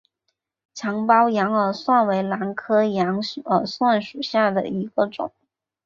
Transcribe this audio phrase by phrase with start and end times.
[0.73, 5.31] 长苞羊耳蒜为兰科羊耳蒜属下的一个种。